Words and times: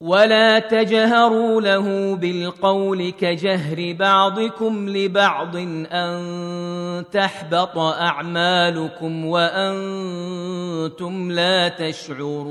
ولا 0.00 0.58
تجهروا 0.58 1.60
له 1.60 2.16
بالقول 2.16 3.10
كجهر 3.10 3.92
بعضكم 3.98 4.88
لبعض 4.88 5.56
ان 5.56 7.04
تحبط 7.12 7.78
اعمالكم 7.78 9.24
وأنتم 9.26 10.52
لا 11.32 11.68
تشعرون 11.68 12.50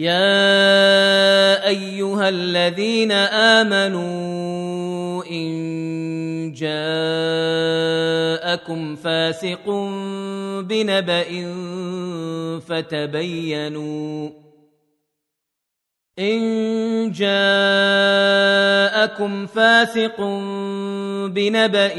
يا 0.00 1.60
ايها 1.68 2.28
الذين 2.28 3.12
امنوا 3.12 4.00
ان 5.30 5.50
جاءكم 6.56 6.80
فاسق 8.96 9.68
بنبأ 10.64 11.24
فتبينوا 12.68 14.30
إن 16.18 16.40
جاءكم 17.12 17.36
فاسق 19.46 20.20
بنبأ 21.26 21.94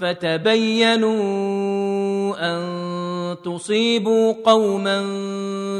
فتبينوا 0.00 1.22
أن 2.40 2.62
تصيبوا 3.44 4.34
قوما 4.44 5.02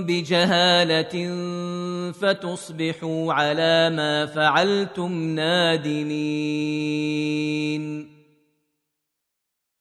بجهالة 0.00 1.28
فتصبحوا 2.12 3.32
على 3.32 3.90
ما 3.90 4.26
فعلتم 4.26 5.12
نادمين. 5.34 6.12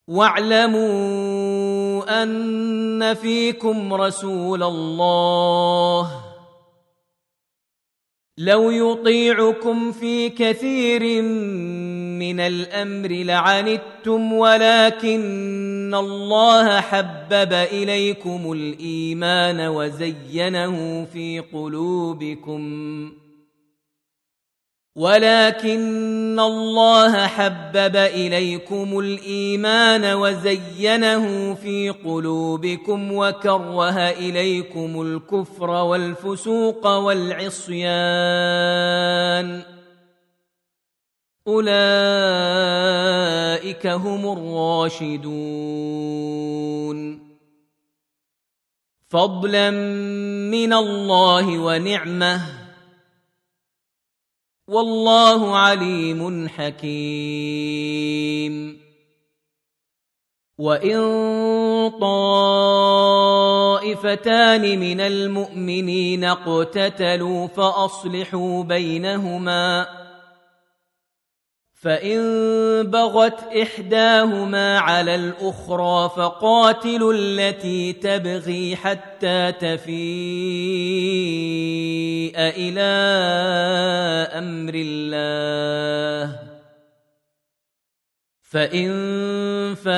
واعلموا 0.07 1.23
أن 2.23 3.13
فيكم 3.13 3.93
رسول 3.93 4.63
الله. 4.63 6.31
لو 8.37 8.71
يطيعكم 8.71 9.91
في 9.91 10.29
كثير 10.29 11.21
من 12.19 12.39
الأمر 12.39 13.09
لعنتم 13.09 14.33
ولكن 14.33 15.21
الله 15.95 16.81
حبب 16.81 17.53
اليكم 17.53 18.51
الايمان 18.51 19.67
وزينه 19.67 21.05
في 21.05 21.39
قلوبكم 21.53 22.61
ولكن 24.95 26.39
الله 26.39 27.27
حبب 27.27 27.95
اليكم 27.95 28.99
الايمان 28.99 30.13
وزينه 30.13 31.53
في 31.53 31.89
قلوبكم 31.89 33.13
وكره 33.13 34.09
اليكم 34.09 35.01
الكفر 35.01 35.69
والفسوق 35.69 36.87
والعصيان 36.87 37.81
أولئك 41.47 41.77
هم 43.87 44.37
الراشدون. 44.37 45.71
فضلا 49.09 49.71
من 50.51 50.73
الله 50.73 51.59
ونعمة. 51.59 52.41
والله 54.67 55.57
عليم 55.57 56.47
حكيم. 56.47 57.91
وإن 60.57 60.99
طائفتان 62.01 62.59
من 64.79 65.01
المؤمنين 65.01 66.23
اقتتلوا 66.23 67.47
فأصلحوا 67.47 68.63
بينهما. 68.63 70.10
فان 71.81 72.21
بغت 72.83 73.39
احداهما 73.61 74.79
على 74.79 75.15
الاخرى 75.15 76.11
فقاتلوا 76.15 77.13
التي 77.13 77.93
تبغي 77.93 78.75
حتى 78.75 79.51
تفيء 79.51 79.91
إلى 82.37 82.81
أمر 84.37 84.73
الله 84.75 86.39
فان 88.41 88.91
فاءت 89.75 89.91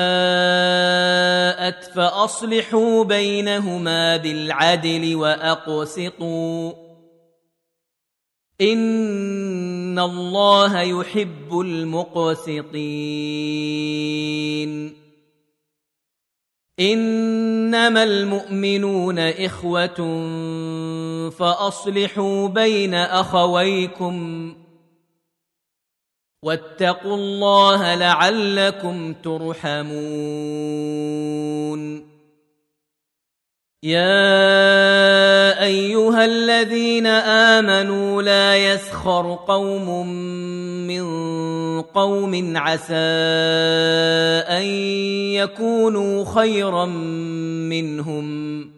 فاصلحوا 1.84 3.04
بينهما 3.04 4.16
بالعدل 4.16 5.16
واقسطوا 5.16 6.72
ان 8.60 9.98
الله 9.98 10.80
يحب 10.80 11.60
المقسطين. 11.60 12.64
انما 16.80 18.02
المؤمنون 18.02 19.18
اخوه 19.18 20.20
فاصلحوا 21.30 22.48
بين 22.48 22.94
اخويكم 22.94 24.56
واتقوا 26.42 27.16
الله 27.16 27.94
لعلكم 27.94 29.12
ترحمون. 29.12 29.94
يا 33.82 35.62
ايها 35.62 36.24
الذين 36.24 37.06
امنوا 37.06 37.43
لا 38.22 38.72
يسخر 38.72 39.38
قوم 39.48 40.06
من 40.86 41.04
قوم 41.82 42.52
عسى 42.56 42.94
أن 44.48 44.64
يكونوا 45.32 46.24
خيرا 46.24 46.86
منهم. 47.70 48.70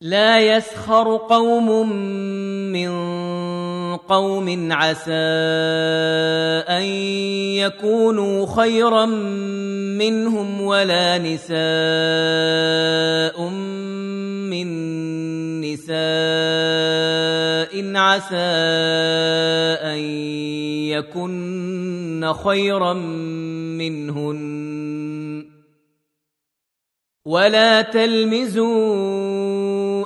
لا 0.00 0.56
يسخر 0.56 1.16
قوم 1.16 1.92
من 2.72 2.90
قوم 3.96 4.72
عسى 4.72 5.12
أن 6.68 6.82
يكونوا 7.58 8.46
خيرا 8.46 9.06
منهم 9.98 10.60
ولا 10.60 11.18
نساء 11.18 11.58
من 13.48 13.67
نساء 15.78 17.70
عسى 17.96 18.36
ان 19.82 19.98
يكن 20.90 22.32
خيرا 22.44 22.92
منهن 23.78 24.38
ولا 27.26 27.82
تلمزوا 27.82 28.68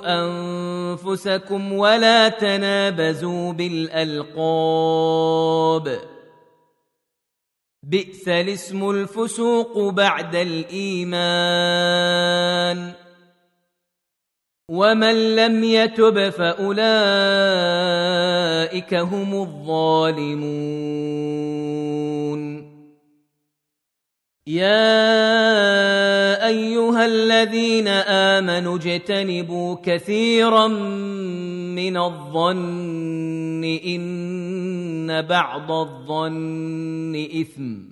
انفسكم 0.04 1.72
ولا 1.72 2.28
تنابزوا 2.28 3.52
بالالقاب 3.52 4.62
بئس 7.82 8.28
الاسم 8.28 8.90
الفسوق 8.90 9.90
بعد 9.90 10.34
الايمان 10.34 11.72
ومن 14.68 15.36
لم 15.36 15.64
يتب 15.64 16.28
فاولئك 16.30 16.74
هم 18.94 19.34
الظالمون 19.42 20.82
يا 24.46 25.02
ايها 26.46 27.06
الذين 27.06 27.88
امنوا 27.88 28.76
اجتنبوا 28.76 29.76
كثيرا 29.82 30.68
من 30.68 31.96
الظن 31.96 33.64
ان 33.64 35.22
بعض 35.22 35.72
الظن 35.72 37.26
اثم 37.40 37.91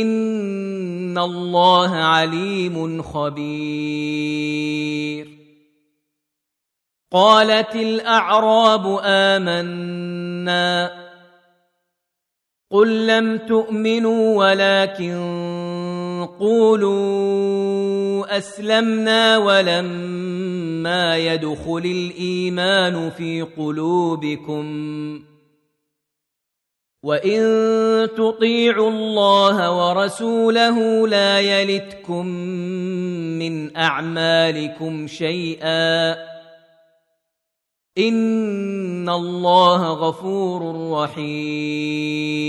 ان 0.00 1.18
الله 1.18 1.90
عليم 1.90 3.02
خبير. 3.02 4.62
قالت 7.12 7.74
الاعراب 7.74 9.00
امنا. 9.04 11.02
قل 12.70 13.06
لم 13.06 13.38
تؤمنوا 13.38 14.36
ولكن 14.36 16.28
قولوا 16.40 18.38
اسلمنا 18.38 19.38
ولما 19.38 21.16
يدخل 21.16 21.82
الايمان 21.84 23.10
في 23.10 23.42
قلوبكم. 23.42 25.31
وان 27.02 28.08
تطيعوا 28.16 28.90
الله 28.90 29.56
ورسوله 29.78 31.08
لا 31.08 31.40
يلتكم 31.40 32.26
من 33.38 33.76
اعمالكم 33.76 35.06
شيئا 35.06 36.12
ان 37.98 39.08
الله 39.08 39.92
غفور 39.92 40.90
رحيم 40.92 42.42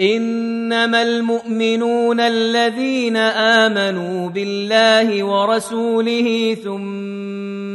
انما 0.00 1.02
المؤمنون 1.02 2.20
الذين 2.20 3.16
امنوا 3.16 4.28
بالله 4.28 5.24
ورسوله 5.24 6.54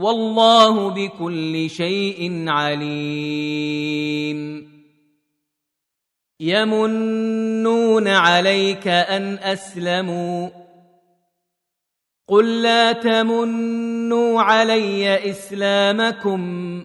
والله 0.00 0.90
بكل 0.90 1.70
شيء 1.70 2.48
عليم. 2.48 4.00
يمنون 6.40 8.08
عليك 8.08 8.88
أن 8.88 9.38
أسلموا. 9.38 10.48
قل 12.28 12.62
لا 12.62 12.92
تمنوا 12.92 14.40
علي 14.42 15.30
إسلامكم. 15.30 16.84